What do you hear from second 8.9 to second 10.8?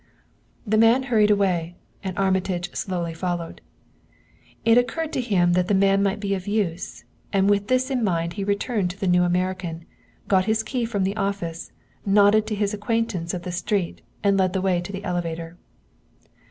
the New American, got his